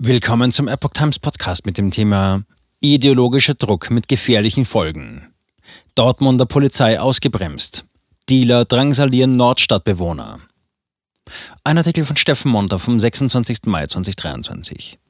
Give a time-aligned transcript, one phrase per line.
[0.00, 2.44] Willkommen zum Epoch Times Podcast mit dem Thema
[2.78, 5.34] Ideologischer Druck mit gefährlichen Folgen.
[5.96, 7.84] Dortmunder Polizei ausgebremst.
[8.30, 10.38] Dealer drangsalieren Nordstadtbewohner.
[11.64, 13.64] Ein Artikel von Steffen Monter vom 26.
[13.64, 15.00] Mai 2023.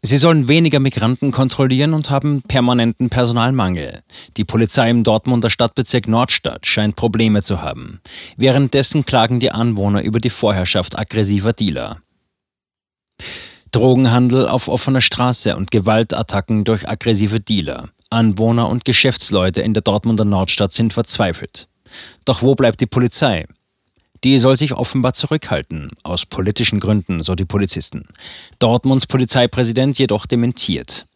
[0.00, 4.02] Sie sollen weniger Migranten kontrollieren und haben permanenten Personalmangel.
[4.38, 8.00] Die Polizei im Dortmunder Stadtbezirk Nordstadt scheint Probleme zu haben.
[8.38, 12.00] Währenddessen klagen die Anwohner über die Vorherrschaft aggressiver Dealer.
[13.70, 17.88] Drogenhandel auf offener Straße und Gewaltattacken durch aggressive Dealer.
[18.10, 21.68] Anwohner und Geschäftsleute in der Dortmunder Nordstadt sind verzweifelt.
[22.24, 23.46] Doch wo bleibt die Polizei?
[24.24, 28.06] Die soll sich offenbar zurückhalten, aus politischen Gründen, so die Polizisten.
[28.58, 31.06] Dortmunds Polizeipräsident jedoch dementiert.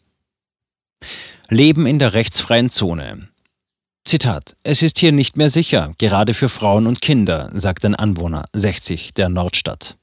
[1.48, 3.28] Leben in der rechtsfreien Zone.
[4.04, 8.46] Zitat: Es ist hier nicht mehr sicher, gerade für Frauen und Kinder, sagt ein Anwohner
[8.52, 9.96] 60 der Nordstadt.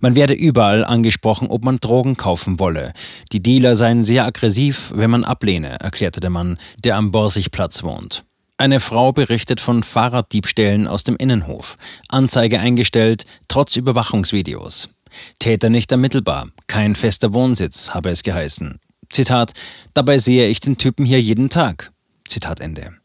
[0.00, 2.92] Man werde überall angesprochen, ob man Drogen kaufen wolle.
[3.32, 8.24] Die Dealer seien sehr aggressiv, wenn man ablehne, erklärte der Mann, der am Borsigplatz wohnt.
[8.56, 11.78] Eine Frau berichtet von Fahrraddiebstählen aus dem Innenhof.
[12.08, 14.90] Anzeige eingestellt, trotz Überwachungsvideos.
[15.38, 18.78] Täter nicht ermittelbar, kein fester Wohnsitz, habe es geheißen.
[19.08, 19.52] Zitat,
[19.94, 21.90] dabei sehe ich den Typen hier jeden Tag.
[22.28, 22.99] Zitat Ende.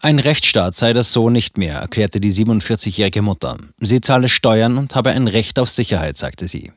[0.00, 3.58] Ein Rechtsstaat sei das so nicht mehr, erklärte die 47-jährige Mutter.
[3.80, 6.70] Sie zahle Steuern und habe ein Recht auf Sicherheit, sagte sie.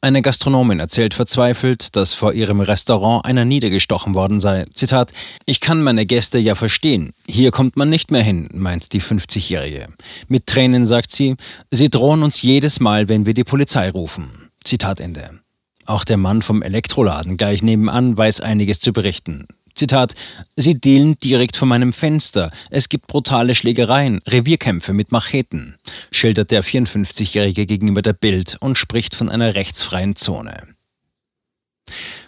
[0.00, 4.64] Eine Gastronomin erzählt verzweifelt, dass vor ihrem Restaurant einer niedergestochen worden sei.
[4.72, 5.12] Zitat:
[5.44, 7.14] Ich kann meine Gäste ja verstehen.
[7.26, 9.88] Hier kommt man nicht mehr hin, meint die 50-Jährige.
[10.28, 11.34] Mit Tränen sagt sie:
[11.72, 14.50] Sie drohen uns jedes Mal, wenn wir die Polizei rufen.
[14.62, 15.40] Zitat Ende.
[15.84, 19.48] Auch der Mann vom Elektroladen gleich nebenan weiß einiges zu berichten.
[19.78, 20.14] Zitat,
[20.56, 22.50] Sie dealen direkt vor meinem Fenster.
[22.68, 25.76] Es gibt brutale Schlägereien, Revierkämpfe mit Macheten,
[26.10, 30.74] schildert der 54-Jährige gegenüber der Bild und spricht von einer rechtsfreien Zone.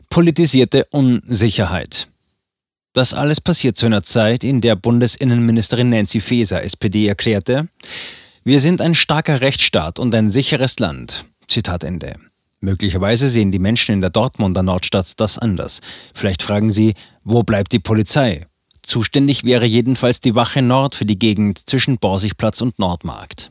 [0.08, 2.08] Politisierte Unsicherheit.
[2.92, 7.68] Das alles passiert zu einer Zeit, in der Bundesinnenministerin Nancy Faeser, SPD, erklärte,
[8.44, 11.24] wir sind ein starker Rechtsstaat und ein sicheres Land.
[11.48, 12.14] Zitat Ende.
[12.60, 15.80] Möglicherweise sehen die Menschen in der Dortmunder Nordstadt das anders.
[16.14, 16.94] Vielleicht fragen sie,
[17.24, 18.46] wo bleibt die Polizei?
[18.82, 23.50] Zuständig wäre jedenfalls die Wache Nord für die Gegend zwischen Borsigplatz und Nordmarkt.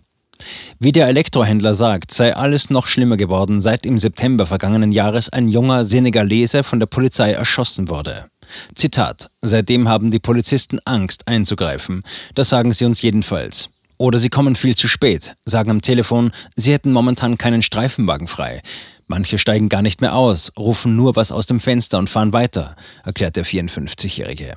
[0.79, 5.49] Wie der Elektrohändler sagt, sei alles noch schlimmer geworden, seit im September vergangenen Jahres ein
[5.49, 8.29] junger Senegalese von der Polizei erschossen wurde.
[8.75, 12.03] Zitat: Seitdem haben die Polizisten Angst einzugreifen.
[12.35, 13.69] Das sagen sie uns jedenfalls.
[14.01, 18.61] Oder sie kommen viel zu spät, sagen am Telefon, sie hätten momentan keinen Streifenwagen frei.
[19.07, 22.77] Manche steigen gar nicht mehr aus, rufen nur was aus dem Fenster und fahren weiter,
[23.03, 24.55] erklärt der 54-Jährige.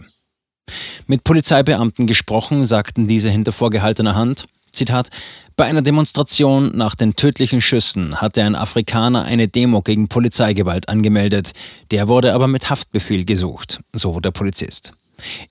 [1.09, 5.11] Mit Polizeibeamten gesprochen, sagten diese hinter vorgehaltener Hand, Zitat,
[5.57, 11.51] bei einer Demonstration nach den tödlichen Schüssen hatte ein Afrikaner eine Demo gegen Polizeigewalt angemeldet,
[11.91, 14.93] der wurde aber mit Haftbefehl gesucht, so der Polizist.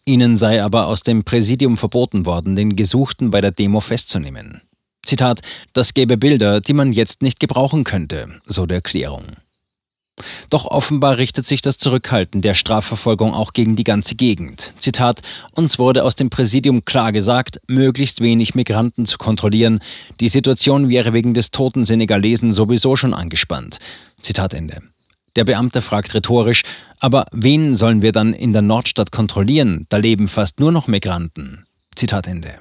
[0.05, 4.61] Ihnen sei aber aus dem Präsidium verboten worden, den Gesuchten bei der Demo festzunehmen.
[5.05, 5.41] Zitat,
[5.73, 9.37] das gäbe Bilder, die man jetzt nicht gebrauchen könnte, so der Erklärung.
[10.49, 14.73] Doch offenbar richtet sich das Zurückhalten der Strafverfolgung auch gegen die ganze Gegend.
[14.77, 15.21] Zitat,
[15.55, 19.79] uns wurde aus dem Präsidium klar gesagt, möglichst wenig Migranten zu kontrollieren.
[20.19, 23.79] Die Situation wäre wegen des toten Senegalesen sowieso schon angespannt.
[24.19, 24.81] Zitat Ende.
[25.35, 26.63] Der Beamte fragt rhetorisch,
[26.99, 29.85] aber wen sollen wir dann in der Nordstadt kontrollieren?
[29.89, 31.65] Da leben fast nur noch Migranten.
[31.95, 32.59] Zitat Ende.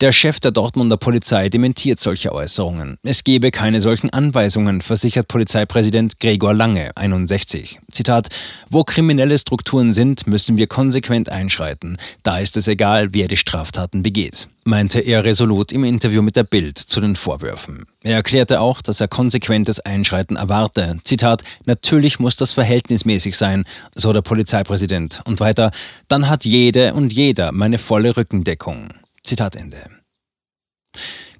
[0.00, 2.96] Der Chef der Dortmunder Polizei dementiert solche Äußerungen.
[3.04, 7.78] Es gebe keine solchen Anweisungen, versichert Polizeipräsident Gregor Lange, 61.
[7.92, 8.28] Zitat:
[8.68, 11.98] Wo kriminelle Strukturen sind, müssen wir konsequent einschreiten.
[12.24, 16.44] Da ist es egal, wer die Straftaten begeht, meinte er resolut im Interview mit der
[16.44, 17.84] Bild zu den Vorwürfen.
[18.02, 20.98] Er erklärte auch, dass er konsequentes Einschreiten erwarte.
[21.04, 23.64] Zitat: Natürlich muss das verhältnismäßig sein,
[23.94, 25.20] so der Polizeipräsident.
[25.26, 25.70] Und weiter:
[26.08, 28.94] Dann hat jede und jeder meine volle Rückendeckung.
[29.24, 29.90] Zitat Ende.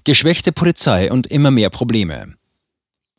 [0.05, 2.35] Geschwächte Polizei und immer mehr Probleme.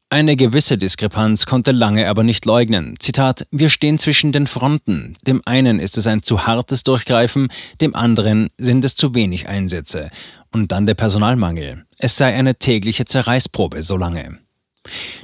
[0.09, 2.97] Eine gewisse Diskrepanz konnte Lange aber nicht leugnen.
[2.99, 5.17] Zitat, wir stehen zwischen den Fronten.
[5.25, 7.47] Dem einen ist es ein zu hartes Durchgreifen,
[7.81, 10.11] dem anderen sind es zu wenig Einsätze.
[10.51, 11.85] Und dann der Personalmangel.
[11.97, 14.42] Es sei eine tägliche Zerreißprobe so lange.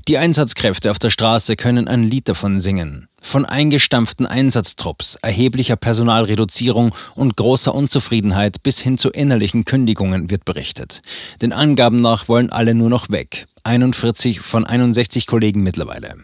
[0.08, 3.08] Die Einsatzkräfte auf der Straße können ein Lied davon singen.
[3.22, 11.02] Von eingestampften Einsatztrupps, erheblicher Personalreduzierung und großer Unzufriedenheit bis hin zu innerlichen Kündigungen wird berichtet.
[11.42, 13.46] Den Angaben nach wollen alle nur noch weg.
[13.64, 16.16] 41 von 61 Kollegen mittlerweile.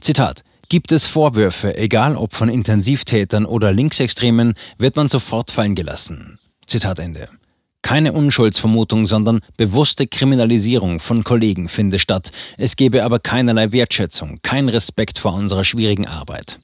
[0.00, 0.44] Zitat.
[0.70, 6.38] Gibt es Vorwürfe, egal ob von Intensivtätern oder Linksextremen, wird man sofort fallen gelassen.
[6.66, 7.28] Zitat Ende.
[7.84, 12.30] Keine Unschuldsvermutung, sondern bewusste Kriminalisierung von Kollegen finde statt.
[12.56, 16.58] Es gebe aber keinerlei Wertschätzung, kein Respekt vor unserer schwierigen Arbeit.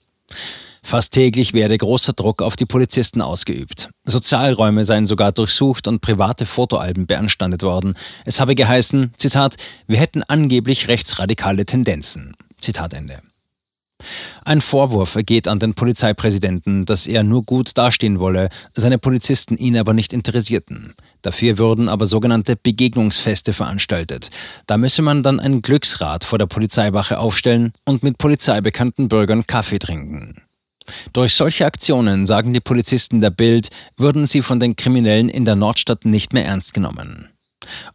[0.83, 3.91] Fast täglich werde großer Druck auf die Polizisten ausgeübt.
[4.07, 7.97] Sozialräume seien sogar durchsucht und private Fotoalben beanstandet worden.
[8.25, 9.57] Es habe geheißen, Zitat,
[9.87, 12.35] wir hätten angeblich rechtsradikale Tendenzen.
[12.63, 13.21] Zitat Ende.
[14.44, 19.76] Ein Vorwurf ergeht an den Polizeipräsidenten, dass er nur gut dastehen wolle, seine Polizisten ihn
[19.76, 20.94] aber nicht interessierten.
[21.23, 24.31] Dafür würden aber sogenannte Begegnungsfeste veranstaltet.
[24.67, 29.79] Da müsse man dann ein Glücksrad vor der Polizeiwache aufstellen und mit polizeibekannten Bürgern Kaffee
[29.79, 30.43] trinken.
[31.12, 35.56] Durch solche Aktionen, sagen die Polizisten der Bild, würden sie von den Kriminellen in der
[35.56, 37.29] Nordstadt nicht mehr ernst genommen.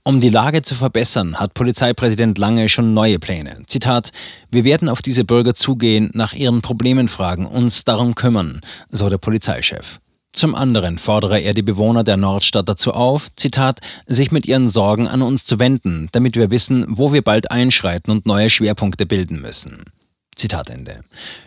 [0.04, 3.64] Um die Lage zu verbessern, hat Polizeipräsident Lange schon neue Pläne.
[3.68, 4.12] Zitat:
[4.52, 9.18] Wir werden auf diese Bürger zugehen, nach ihren Problemen fragen, uns darum kümmern, so der
[9.18, 10.00] Polizeichef.
[10.36, 15.08] Zum anderen fordere er die Bewohner der Nordstadt dazu auf, Zitat, sich mit ihren Sorgen
[15.08, 19.42] an uns zu wenden, damit wir wissen, wo wir bald einschreiten und neue Schwerpunkte bilden
[19.42, 19.86] müssen.
[20.36, 21.02] Zitat Ende.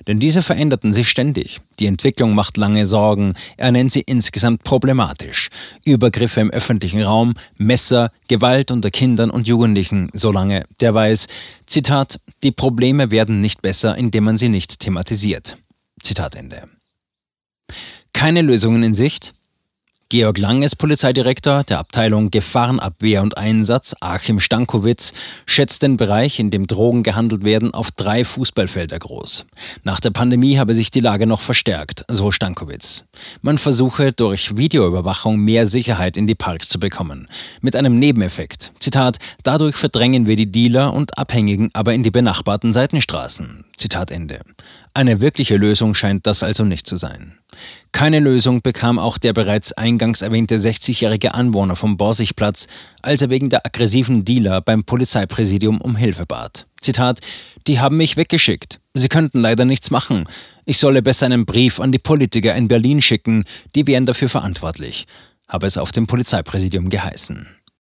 [0.06, 1.60] Denn diese veränderten sich ständig.
[1.78, 3.34] Die Entwicklung macht lange Sorgen.
[3.56, 5.50] Er nennt sie insgesamt problematisch.
[5.84, 11.26] Übergriffe im öffentlichen Raum, Messer, Gewalt unter Kindern und Jugendlichen, solange der weiß,
[11.66, 15.58] Zitat, die Probleme werden nicht besser, indem man sie nicht thematisiert.
[16.02, 16.68] Zitat Ende.
[18.12, 19.34] Keine Lösungen in Sicht?
[20.10, 23.94] Georg Lang ist Polizeidirektor der Abteilung Gefahrenabwehr und Einsatz.
[24.00, 25.12] Achim Stankowitz
[25.44, 29.44] schätzt den Bereich, in dem Drogen gehandelt werden, auf drei Fußballfelder groß.
[29.84, 33.04] Nach der Pandemie habe sich die Lage noch verstärkt, so Stankowitz.
[33.42, 37.28] Man versuche durch Videoüberwachung mehr Sicherheit in die Parks zu bekommen.
[37.60, 38.72] Mit einem Nebeneffekt.
[38.78, 43.66] Zitat, dadurch verdrängen wir die Dealer und Abhängigen aber in die benachbarten Seitenstraßen.
[43.76, 44.40] Zitat Ende.
[44.94, 47.34] Eine wirkliche Lösung scheint das also nicht zu sein.
[47.92, 52.68] Keine Lösung bekam auch der bereits eingangs erwähnte 60-jährige Anwohner vom Borsigplatz,
[53.02, 56.66] als er wegen der aggressiven Dealer beim Polizeipräsidium um Hilfe bat.
[56.80, 57.18] Zitat:
[57.66, 58.78] Die haben mich weggeschickt.
[58.94, 60.28] Sie könnten leider nichts machen.
[60.66, 65.06] Ich solle besser einen Brief an die Politiker in Berlin schicken, die wären dafür verantwortlich,
[65.48, 67.48] habe es auf dem Polizeipräsidium geheißen.